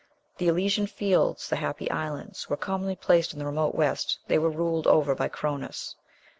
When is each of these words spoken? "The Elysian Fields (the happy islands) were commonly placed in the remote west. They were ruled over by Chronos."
"The 0.39 0.47
Elysian 0.47 0.87
Fields 0.87 1.47
(the 1.47 1.57
happy 1.57 1.87
islands) 1.91 2.49
were 2.49 2.57
commonly 2.57 2.95
placed 2.95 3.33
in 3.33 3.37
the 3.37 3.45
remote 3.45 3.75
west. 3.75 4.17
They 4.25 4.39
were 4.39 4.49
ruled 4.49 4.87
over 4.87 5.13
by 5.13 5.27
Chronos." 5.27 5.95